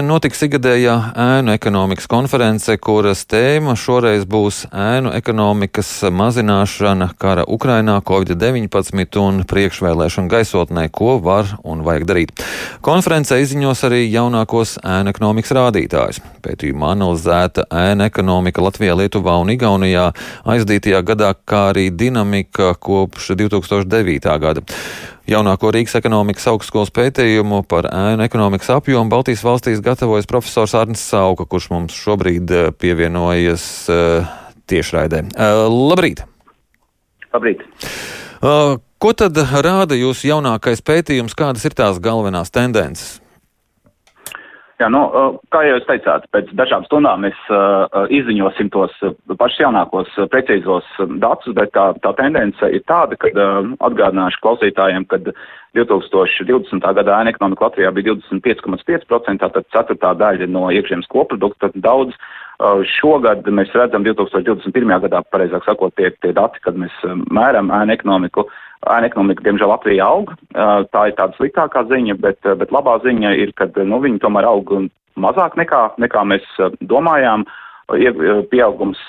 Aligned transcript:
Notiks 0.00 0.40
ikgadējā 0.46 0.92
ēnu 1.18 1.52
ekonomikas 1.52 2.06
konference, 2.08 2.72
kuras 2.80 3.26
tēma 3.28 3.74
šoreiz 3.76 4.22
būs 4.28 4.62
ēnu 4.72 5.10
ekonomikas 5.16 5.90
mazināšana 6.14 7.10
kara 7.20 7.44
Ukrainā, 7.44 7.98
Covid-19 8.06 9.18
un 9.20 9.42
priekšvēlēšana 9.50 10.32
gaisotnē, 10.32 10.86
ko 10.94 11.18
var 11.20 11.52
un 11.64 11.84
vajag 11.84 12.06
darīt. 12.08 12.44
Konferencē 12.86 13.40
izziņos 13.44 13.84
arī 13.90 14.06
jaunākos 14.06 14.78
ēnu 14.80 15.12
ekonomikas 15.12 15.54
rādītājus. 15.58 16.22
Pētījumā 16.44 16.94
analizēta 16.96 17.66
ēnu 17.68 18.08
ekonomika 18.08 18.64
Latvijā, 18.64 18.96
Lietuvā 19.02 19.36
un 19.42 19.52
Igaunijā 19.52 20.10
aizdītajā 20.48 21.04
gadā, 21.12 21.34
kā 21.44 21.66
arī 21.74 21.90
dinamika 21.92 22.72
kopš 22.80 23.34
2009. 23.36 24.38
gada. 24.40 24.64
Jaunāko 25.28 25.70
Rīgas 25.74 25.98
ekonomikas 25.98 26.46
augstskolas 26.50 26.92
pētījumu 26.96 27.60
par 27.68 27.90
ēnu 27.92 28.24
ekonomikas 28.24 28.70
apjomu 28.78 29.12
Baltijas 29.12 29.44
valstīs 29.44 29.82
gatavojas 29.84 30.28
profesors 30.30 30.74
Arnis 30.78 31.02
Sauka, 31.04 31.44
kurš 31.44 31.70
mums 31.74 31.96
šobrīd 31.96 32.50
eh, 32.54 32.68
pievienojas 32.72 33.64
uh, 33.92 34.30
tiešraidē. 34.70 35.26
Uh, 35.34 35.66
labrīt! 35.90 36.24
Labrīt! 37.34 37.66
Uh, 38.40 38.78
ko 39.02 39.12
tad 39.12 39.36
rāda 39.36 39.98
jūsu 39.98 40.30
jaunākais 40.30 40.80
pētījums? 40.86 41.36
Kādas 41.36 41.66
ir 41.68 41.76
tās 41.76 42.00
galvenās 42.02 42.52
tendences? 42.54 43.18
Jā, 44.80 44.86
nu, 44.88 45.00
kā 45.52 45.60
jau 45.66 45.74
jūs 45.74 45.84
teicāt, 45.84 46.22
pēc 46.32 46.52
dažām 46.56 46.86
stundām 46.86 47.26
mēs 47.26 47.40
izziņosim 48.16 48.70
tos 48.72 48.94
pašus 49.36 49.60
jaunākos 49.60 50.14
precīzos 50.32 50.86
datus, 51.20 51.52
bet 51.58 51.74
tā, 51.74 51.90
tā 52.00 52.14
tendence 52.16 52.70
ir 52.72 52.80
tāda, 52.88 53.18
ka 53.20 53.28
atgādināšu 53.84 54.40
klausītājiem, 54.40 55.04
ka 55.10 55.20
2020. 55.76 56.80
gadā 56.96 57.18
ēna 57.20 57.34
ekonomika 57.34 57.68
Latvijā 57.68 57.92
bija 57.92 58.16
25,5%, 58.22 59.36
tātad 59.44 59.68
ceturtā 59.74 60.14
daļa 60.22 60.48
no 60.48 60.70
iekšzemes 60.72 61.12
koprodukta, 61.12 61.68
tad 61.68 61.84
daudz. 61.84 62.16
Uh, 62.60 62.82
šogad 62.84 63.46
mēs 63.48 63.70
redzam 63.72 64.04
2021. 64.04 64.90
gadā, 65.06 65.22
pareizāk 65.32 65.64
sakot, 65.64 65.94
tie, 65.96 66.10
tie 66.20 66.34
dati, 66.36 66.60
kad 66.60 66.76
mēs 66.76 66.92
mēram 67.32 67.72
ēna 67.72 67.96
ekonomiku, 67.96 68.44
uh, 68.44 68.66
ēna 68.88 69.10
ekonomika, 69.10 69.44
diemžēl, 69.44 69.70
Latvijā 69.74 70.06
aug. 70.06 70.32
Tā 70.54 71.06
ir 71.08 71.16
tāda 71.18 71.36
sliktākā 71.36 71.84
ziņa, 71.90 72.16
bet, 72.22 72.40
bet 72.62 72.72
labā 72.72 72.96
ziņa 73.04 73.34
ir, 73.42 73.52
ka 73.58 73.68
nu, 73.84 74.00
viņi 74.02 74.22
tomēr 74.22 74.48
aug 74.48 74.72
mazāk 75.20 75.58
nekā, 75.60 75.82
nekā 76.00 76.24
mēs 76.32 76.46
domājām. 76.80 77.44
Pieaugums 77.90 79.00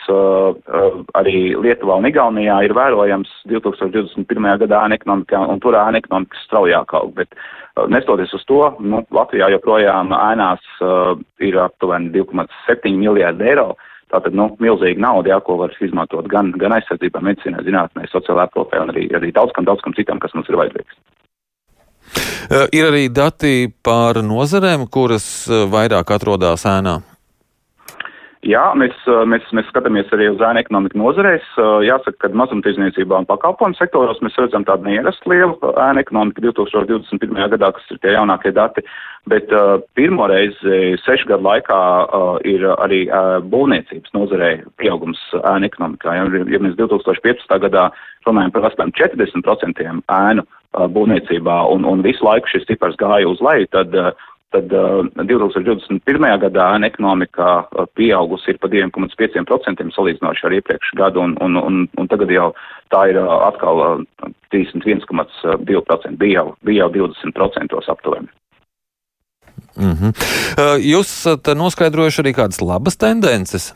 arī 1.18 1.54
Lietuvā 1.62 2.00
un 2.02 2.08
Igaunijā 2.10 2.58
ir 2.66 2.74
vērojams 2.74 3.30
2021. 3.52 4.48
gadā 4.64 4.80
ēna 4.88 4.98
ekonomikā, 4.98 5.42
un 5.54 5.62
tur 5.62 5.78
ēna 5.78 6.02
ekonomika 6.02 6.40
straujāk 6.46 6.96
aug. 6.98 7.14
Bet 7.20 7.36
nestoties 7.94 8.34
uz 8.34 8.44
to, 8.50 8.64
nu, 8.80 9.04
Latvijā 9.14 9.52
joprojām 9.54 10.16
ēnās 10.18 10.66
ir 11.46 11.60
aptuveni 11.62 12.10
2,7 12.16 12.98
miljārdi 12.98 13.52
eiro. 13.54 13.72
Tātad, 14.12 14.34
nu, 14.36 14.50
milzīga 14.60 15.00
nauda, 15.00 15.32
jā, 15.32 15.38
ko 15.46 15.56
var 15.62 15.72
izmantot 15.80 16.28
gan, 16.32 16.50
gan 16.60 16.74
aizsardzībā, 16.76 17.22
medicīnā, 17.24 17.62
zinātnē, 17.64 18.10
sociālā 18.12 18.50
aprūpē 18.50 18.82
un 18.84 18.92
arī, 18.92 19.06
arī 19.16 19.32
daudz 19.32 19.54
kam, 19.56 19.64
daudz 19.70 19.86
kam 19.86 19.96
citam, 19.96 20.20
kas 20.20 20.36
mums 20.36 20.52
ir 20.52 20.60
vajadzīgs. 20.60 21.00
Ir 22.76 22.90
arī 22.90 23.06
dati 23.14 23.70
par 23.86 24.20
nozarēm, 24.26 24.90
kuras 24.92 25.48
vairāk 25.48 26.12
atrodas 26.12 26.66
ēnā. 26.68 26.98
Jā, 28.42 28.72
mēs, 28.74 28.96
mēs, 29.30 29.44
mēs 29.54 29.68
skatāmies 29.70 30.10
arī 30.16 30.32
uz 30.32 30.40
ēnu 30.42 30.64
ekonomiku 30.64 30.98
nozarēs. 30.98 31.46
Jāsaka, 31.86 32.16
ka 32.24 32.30
mazumtirdzniecībā 32.42 33.20
un 33.22 33.28
pakalpojumu 33.30 33.78
sektoros 33.78 34.18
mēs 34.26 34.40
redzam 34.42 34.66
tādu 34.66 34.90
neerastu 34.90 35.30
lielu 35.30 35.60
ēnu 35.70 36.02
ekonomiku 36.02 36.48
2021. 36.48 37.38
gadā, 37.54 37.70
kas 37.76 37.92
ir 37.94 38.00
tie 38.02 38.16
jaunākie 38.16 38.50
dati, 38.58 38.82
bet 39.30 39.54
uh, 39.54 39.76
pirmo 39.94 40.26
reizi 40.32 40.96
sešu 41.04 41.30
gadu 41.30 41.46
laikā 41.46 41.78
uh, 41.78 42.32
ir 42.50 42.66
arī 42.80 43.04
uh, 43.12 43.38
būvniecības 43.46 44.18
nozarē 44.18 44.50
pieaugums 44.82 45.22
ēnu 45.38 45.70
ekonomikā. 45.70 46.18
Ja, 46.18 46.26
ja 46.56 46.64
mēs 46.66 46.74
2015. 46.82 47.46
gadā 47.68 47.92
runājam 48.26 48.58
par 48.58 48.72
40% 48.74 49.86
ēnu 49.86 50.50
būvniecībā 50.72 51.62
un, 51.70 51.86
un 51.86 52.02
visu 52.02 52.26
laiku 52.26 52.50
šis 52.50 52.66
cipars 52.70 52.98
gāja 52.98 53.30
uz 53.30 53.42
leju, 53.44 53.70
tad 53.76 53.94
uh, 53.94 54.16
tad 54.52 54.74
uh, 54.76 55.06
2021. 55.16 56.28
gadā 56.44 56.68
ēna 56.76 56.90
ekonomika 56.92 57.48
uh, 57.64 57.88
pieaugusi 57.96 58.54
ir 58.54 58.60
pa 58.62 58.70
2,5% 58.72 59.88
salīdzinoši 59.96 60.48
ar 60.48 60.56
iepriekšu 60.60 61.00
gadu, 61.00 61.24
un, 61.24 61.38
un, 61.44 61.58
un, 61.62 61.82
un 61.98 62.12
tagad 62.12 62.32
jau 62.34 62.52
tā 62.94 63.08
ir 63.12 63.22
uh, 63.22 63.32
atkal 63.48 63.84
uh, 63.86 64.32
31,2%, 64.54 66.18
bija 66.20 66.42
jau, 66.42 66.56
bija 66.68 66.86
jau 66.86 67.08
20% 67.12 67.80
aptuveni. 67.96 68.32
Mm 69.78 69.94
-hmm. 69.94 70.12
uh, 70.60 70.76
jūs 70.84 71.08
esat 71.08 71.56
noskaidrojuši 71.56 72.22
arī 72.22 72.34
kādas 72.36 72.62
labas 72.62 72.98
tendences? 72.98 73.72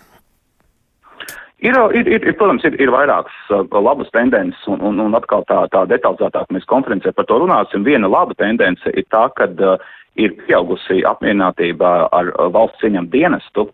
Ir, 1.59 1.73
ir, 1.93 2.07
ir, 2.27 2.33
protams, 2.37 2.63
ir, 2.67 2.75
ir 2.81 2.91
vairākas 2.91 3.33
uh, 3.49 3.81
labas 3.81 4.09
tendences, 4.11 4.67
un, 4.67 4.81
un, 4.81 4.99
un 4.99 5.15
atkal 5.15 5.45
tā, 5.49 5.63
tā 5.71 5.85
detalizētāk 5.87 6.51
mēs 6.51 6.67
konferencē 6.67 7.11
par 7.15 7.25
to 7.25 7.39
runāsim. 7.39 7.85
Viena 7.87 8.07
laba 8.11 8.35
tendence 8.37 8.91
ir 8.93 9.05
tā, 9.09 9.29
ka 9.37 9.47
uh, 9.47 9.79
ir 10.19 10.35
pieaugusi 10.45 11.03
apmierinātība 11.07 11.95
ar 12.15 12.31
valsts 12.55 12.85
ieņem 12.87 13.09
dienestu, 13.13 13.67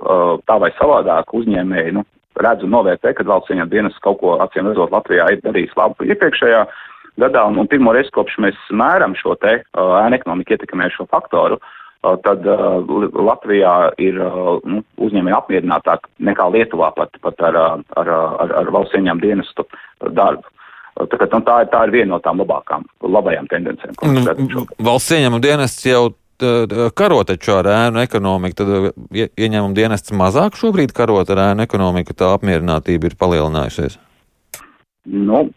tā 0.47 0.57
vai 0.61 0.71
savādāk 0.77 1.33
uzņēmēji, 1.37 1.97
nu, 1.97 2.05
redzu 2.41 2.69
novērtē, 2.71 3.13
ka 3.17 3.27
valsts 3.27 3.53
ieņem 3.53 3.69
dienestu 3.71 4.01
kaut 4.05 4.21
ko 4.21 4.37
acīm 4.43 4.69
redzot 4.69 4.93
Latvijā 4.93 5.27
ir 5.33 5.43
darījis 5.45 5.75
labu 5.77 6.07
iepriekšējā 6.07 6.63
gadā, 7.21 7.43
un, 7.49 7.59
un 7.61 7.69
pirmo 7.69 7.93
reizi 7.93 8.13
kopš 8.15 8.39
mēs 8.41 8.57
mēram 8.71 9.15
šo 9.19 9.35
te 9.41 9.59
ēnu 9.77 10.17
ekonomiku 10.17 10.55
ietekmējušo 10.55 11.07
faktoru, 11.11 11.59
tad 12.01 12.47
uh, 12.49 12.79
Latvijā 13.13 13.73
ir 14.01 14.17
uh, 14.23 14.55
nu, 14.65 14.81
uzņēmēji 15.05 15.37
apmierinātāk 15.37 16.07
nekā 16.23 16.47
Lietuvā 16.55 16.89
pat, 16.95 17.13
pat 17.21 17.43
ar, 17.45 17.59
ar, 17.99 18.09
ar, 18.09 18.55
ar 18.63 18.71
valsts 18.73 18.97
ieņem 18.97 19.21
dienestu 19.21 19.67
darbu. 20.01 20.47
Tā, 21.01 21.17
nu, 21.21 21.43
tā, 21.45 21.61
ir, 21.63 21.69
tā 21.71 21.83
ir 21.87 21.93
viena 21.93 22.09
no 22.15 22.17
tām 22.23 22.41
labākām, 22.41 22.83
labajām 23.05 23.45
tendencēm. 23.53 23.93
Nu, 24.01 24.65
valsts 24.81 25.13
ieņēmuma 25.15 25.43
dienests 25.45 25.85
jau 25.87 26.09
karo 26.97 27.23
taču 27.27 27.55
ar 27.57 27.69
ēnu 27.71 28.01
ekonomiku, 28.03 28.57
tad 28.61 29.27
ieņēmuma 29.37 29.77
dienests 29.77 30.13
mazāk 30.15 30.59
šobrīd 30.59 30.93
karot 30.97 31.29
ar 31.33 31.43
ēnu 31.51 31.65
ekonomiku, 31.67 32.17
tā 32.17 32.33
apmierinātība 32.35 33.11
ir 33.11 33.17
palielinājusies? 33.19 33.97
Nu, 35.05 35.47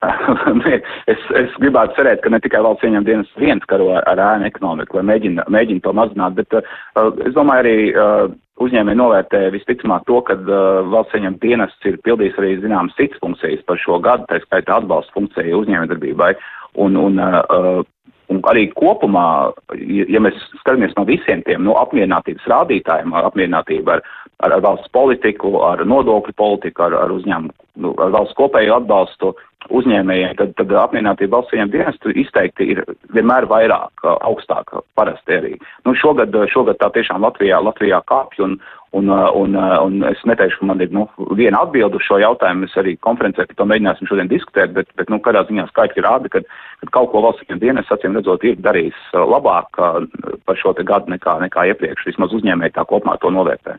es, 1.12 1.24
es 1.36 1.56
gribētu 1.60 1.98
cerēt, 1.98 2.22
ka 2.24 2.32
ne 2.32 2.40
tikai 2.40 2.62
valsts 2.64 2.86
ieņem 2.88 3.06
dienas 3.08 3.32
viens 3.40 3.64
karo 3.68 3.90
ar 3.98 4.22
ēnu 4.30 4.48
ekonomiku, 4.48 4.98
lai 4.98 5.08
mēģina, 5.12 5.44
mēģina 5.52 5.84
to 5.84 5.92
mazināt, 5.96 6.38
bet 6.38 6.56
uh, 6.56 7.10
es 7.26 7.36
domāju 7.36 7.64
arī 7.64 7.76
uh, 7.90 8.32
uzņēmēji 8.64 9.00
novērtē 9.00 9.42
visticamāk 9.54 10.06
to, 10.08 10.20
ka 10.28 10.36
uh, 10.40 10.80
valsts 10.92 11.16
ieņem 11.18 11.36
dienests 11.44 11.88
ir 11.88 12.00
pildījis 12.06 12.40
arī 12.40 12.56
zināmas 12.64 12.96
citas 12.96 13.20
funkcijas 13.24 13.64
par 13.68 13.80
šo 13.80 14.00
gadu, 14.04 14.28
tā 14.28 14.40
skaitā 14.44 14.80
atbalsta 14.80 15.16
funkcija 15.16 15.60
uzņēmējdarbībai. 15.60 16.32
Un, 16.80 16.96
un 16.96 17.18
uh, 17.20 17.82
Un 18.30 18.38
arī 18.46 18.68
kopumā, 18.76 19.50
ja 19.82 20.20
mēs 20.22 20.38
skatāmies 20.60 20.94
no 20.94 21.02
visiem 21.08 21.42
tiem 21.46 21.64
no 21.66 21.74
apmierinātības 21.80 22.46
rādītājiem, 22.52 23.14
apmierinātība 23.18 23.96
ar, 23.96 24.04
ar, 24.38 24.54
ar 24.54 24.62
valsts 24.62 24.92
politiku, 24.94 25.56
ar 25.66 25.82
nodokļu 25.82 26.36
politiku, 26.38 26.86
ar, 26.86 26.94
ar 27.04 27.14
uzņēmumu, 27.16 27.54
nu, 27.82 27.94
ar 27.98 28.14
valsts 28.14 28.38
kopēju 28.38 28.76
atbalstu 28.76 29.32
uzņēmējiem, 29.70 30.34
tad, 30.38 30.52
tad 30.58 30.74
apmierinātība 30.82 31.38
valsts 31.38 31.56
ieņem 31.56 31.72
dienestu 31.74 32.14
izteikti 32.22 32.68
ir 32.74 32.82
vienmēr 33.14 33.46
vairāk, 33.50 34.04
augstāk 34.18 34.74
parasti 34.98 35.38
arī. 35.38 35.54
Nu, 35.86 35.94
šogad, 35.98 36.34
šogad 36.52 36.80
tā 36.80 36.90
tiešām 36.96 37.24
Latvijā, 37.26 37.62
Latvijā 37.64 38.02
kāpj 38.10 38.46
un, 38.48 38.60
Un, 38.90 39.06
un, 39.06 39.54
un 39.54 40.00
es 40.08 40.18
neteikšu, 40.26 40.58
ka 40.58 40.66
man 40.66 40.80
ir 40.82 40.90
nu, 40.90 41.04
viena 41.38 41.60
atbilde 41.62 41.94
uz 42.00 42.02
šo 42.02 42.16
jautājumu. 42.18 42.64
Mēs 42.64 42.72
arī 42.80 42.96
konferencē 43.06 43.44
par 43.46 43.58
to 43.60 43.66
mēģināsim 43.70 44.08
šodien 44.10 44.30
diskutēt, 44.32 44.72
bet, 44.74 44.90
bet 44.98 45.12
nu, 45.14 45.20
kādā 45.22 45.44
ziņā 45.46 45.68
skaidri 45.68 46.02
rāda, 46.02 46.26
ka, 46.32 46.42
ka 46.82 46.90
kaut 46.96 47.12
ko 47.12 47.22
valsts 47.22 47.60
dienas 47.62 47.92
acīm 47.94 48.18
redzot 48.18 48.42
ir 48.42 48.58
darījis 48.58 48.98
labāk 49.14 49.78
par 49.78 50.58
šo 50.58 50.74
gadu 50.80 51.14
nekā, 51.14 51.36
nekā 51.46 51.68
iepriekš. 51.70 52.08
Vismaz 52.10 52.34
uzņēmēji 52.34 52.74
tā 52.74 52.82
kopumā 52.90 53.14
to 53.22 53.30
novērtē. 53.30 53.78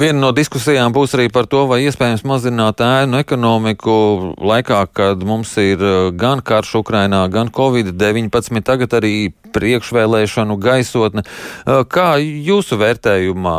Viena 0.00 0.18
no 0.20 0.30
diskusijām 0.36 0.92
būs 0.92 1.14
arī 1.16 1.28
par 1.32 1.46
to, 1.50 1.62
vai 1.70 1.80
iespējams 1.86 2.24
mazināt 2.28 2.82
ēnu 2.84 3.20
ekonomiku 3.22 3.94
laikā, 4.36 4.80
kad 4.92 5.22
mums 5.26 5.54
ir 5.62 5.82
gan 6.18 6.42
karš 6.44 6.74
Ukrainā, 6.82 7.22
gan 7.32 7.52
Covid-19, 7.54 8.62
tagad 8.66 8.98
arī 8.98 9.14
priekšvēlēšanu 9.54 10.58
gaisotne. 10.60 11.24
Kā 11.64 12.08
jūsu 12.20 12.78
vērtējumā, 12.80 13.56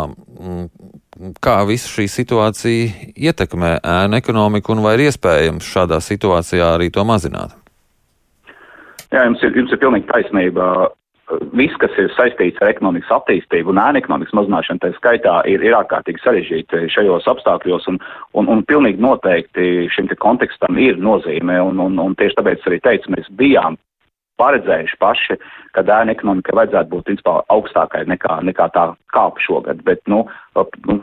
kā 1.43 1.57
visa 1.69 1.89
šī 1.91 2.07
situācija 2.09 3.11
ietekmē 3.15 3.77
ēnu 3.79 4.19
ekonomiku 4.21 4.75
un 4.75 4.85
vai 4.85 4.95
ir 4.97 5.07
iespējams 5.09 5.67
šādā 5.73 6.01
situācijā 6.03 6.75
arī 6.75 6.91
to 6.93 7.05
mazināt? 7.07 7.55
Jā, 9.11 9.25
jums 9.27 9.41
ir, 9.43 9.55
jums 9.59 9.73
ir 9.73 9.79
pilnīgi 9.81 10.07
taisnība 10.07 10.65
viss, 11.55 11.77
kas 11.81 11.93
ir 12.01 12.11
saistīts 12.15 12.61
ar 12.61 12.71
ekonomikas 12.71 13.11
attīstību 13.15 13.73
un 13.73 13.81
ēna 13.81 14.01
ekonomikas 14.01 14.35
mazināšanu, 14.37 14.81
tā 14.83 14.91
skaitā 14.97 15.37
ir, 15.49 15.63
ir 15.65 15.75
ārkārtīgi 15.77 16.23
sarežģīti 16.23 16.89
šajos 16.93 17.29
apstākļos, 17.31 17.87
un, 17.91 17.99
un, 18.37 18.49
un 18.51 18.63
pilnīgi 18.67 19.01
noteikti 19.03 19.87
šim 19.93 20.09
te 20.11 20.17
kontekstam 20.19 20.79
ir 20.81 20.99
nozīme, 21.01 21.59
un, 21.63 21.79
un, 21.83 21.99
un 22.01 22.17
tieši 22.19 22.39
tāpēc 22.39 22.67
arī 22.67 22.81
teicu, 22.83 23.15
mēs 23.15 23.29
bijām 23.39 23.79
paredzējuši 24.41 24.97
paši, 25.01 25.37
ka 25.75 25.83
ēna 25.85 26.15
ekonomikai 26.15 26.57
vajadzētu 26.57 26.93
būt 26.93 27.09
principā 27.09 27.35
augstākai 27.53 28.05
nekā, 28.09 28.39
nekā 28.47 28.71
tā 28.75 28.87
kāpa 29.13 29.43
šogad. 29.43 29.83
Bet, 29.87 30.01
nu, 30.09 30.23
nu, 30.87 30.97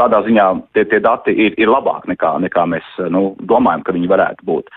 tādā 0.00 0.22
ziņā 0.26 0.46
tie, 0.76 0.86
tie 0.88 1.02
dati 1.04 1.34
ir, 1.34 1.58
ir 1.60 1.72
labāki 1.72 2.14
nekā, 2.14 2.38
nekā 2.46 2.64
mēs 2.72 2.94
nu, 3.12 3.32
domājam, 3.50 3.84
ka 3.84 3.96
viņi 3.96 4.10
varētu 4.14 4.48
būt. 4.48 4.72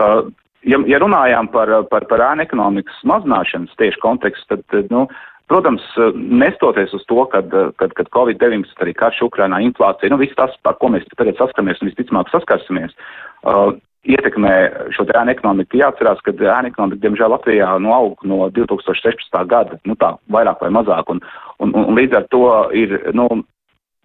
Uh, 0.00 0.30
ja, 0.68 0.80
ja 0.86 1.00
runājām 1.02 1.50
par, 1.52 1.72
par, 1.90 2.06
par 2.10 2.24
ēna 2.30 2.46
ekonomikas 2.46 3.02
mazināšanas 3.08 3.76
tieši 3.80 4.00
kontekstu, 4.02 4.60
tad, 4.72 4.88
nu, 4.92 5.06
protams, 5.50 5.84
nestoties 6.14 6.94
uz 6.94 7.04
to, 7.10 7.24
kad, 7.32 7.52
kad, 7.80 7.94
kad 7.98 8.10
Covid-19, 8.16 8.74
arī 8.84 8.94
karš 8.96 9.24
Ukrainā, 9.26 9.60
inflācija, 9.66 10.12
nu, 10.12 10.20
viss 10.20 10.36
tas, 10.38 10.54
ar 10.68 10.78
ko 10.80 10.92
mēs 10.94 11.06
tagad 11.16 11.38
saskaramies 11.40 11.82
un 11.82 11.90
visticamāk 11.90 12.30
saskarsimies, 12.32 12.94
uh, 13.42 13.72
ietekmē 14.08 14.54
šo 14.96 15.04
ēnu 15.10 15.34
ekonomiku. 15.34 15.80
Jāatcerās, 15.80 16.22
ka 16.24 16.32
ēnu 16.32 16.70
ekonomika, 16.70 17.02
diemžēl, 17.04 17.34
Latvijā 17.34 17.70
nu, 17.82 17.92
aug 17.92 18.22
no 18.24 18.46
2016. 18.56 19.40
gada, 19.50 19.80
nu 19.88 19.96
tā, 20.00 20.14
vairāk 20.32 20.62
vai 20.64 20.70
mazāk, 20.78 21.10
un, 21.12 21.20
un, 21.60 21.74
un 21.82 21.98
līdz 21.98 22.20
ar 22.22 22.28
to 22.32 22.46
ir, 22.76 22.96
nu, 23.16 23.28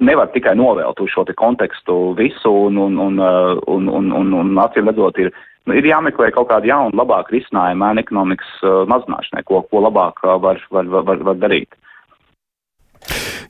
nevar 0.03 0.31
tikai 0.33 0.55
novēlt 0.59 0.99
uz 0.99 1.11
šo 1.13 1.23
te 1.27 1.35
kontekstu 1.37 2.13
visu, 2.17 2.51
un, 2.67 2.77
un, 2.77 2.97
un, 2.99 3.19
un, 3.19 3.89
un, 3.99 4.11
un, 4.19 4.33
un 4.41 4.59
acīm 4.65 4.89
redzot, 4.91 5.17
ir, 5.23 5.31
nu, 5.65 5.77
ir 5.77 5.87
jāmeklē 5.87 6.31
kaut 6.35 6.49
kāda 6.51 6.67
jauna, 6.67 6.95
labāka 6.99 7.35
risinājuma 7.35 7.93
ēnu 7.93 8.03
ekonomikas 8.03 8.51
uh, 8.63 8.83
mazināšanai, 8.91 9.45
ko, 9.47 9.63
ko 9.71 9.83
labāk 9.87 10.19
uh, 10.25 10.35
var, 10.41 10.61
var, 10.71 10.91
var, 11.07 11.23
var 11.31 11.41
darīt. 11.41 11.77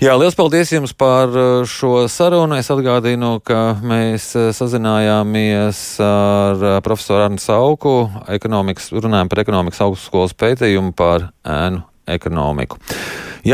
Jā, 0.04 0.12
liels 0.20 0.36
paldies 0.36 0.74
jums 0.74 0.92
par 0.92 1.32
uh, 1.32 1.64
šo 1.64 2.10
sarunu. 2.12 2.58
Es 2.60 2.68
atgādinu, 2.74 3.38
ka 3.40 3.78
mēs 3.80 4.28
uh, 4.36 4.50
sazinājāmies 4.56 5.80
ar 6.04 6.60
uh, 6.60 6.80
profesoru 6.84 7.30
Arnu 7.30 7.40
Sauku, 7.40 7.94
runājām 8.28 9.32
par 9.32 9.42
ekonomikas 9.46 9.80
augstskolas 9.88 10.36
pētījumu 10.36 10.92
par 11.00 11.30
ēnu 11.48 11.86
ekonomiku. 12.12 12.82